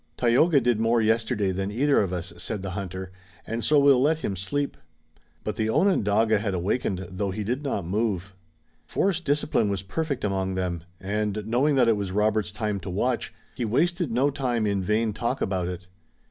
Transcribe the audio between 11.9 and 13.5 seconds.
was Robert's time to watch,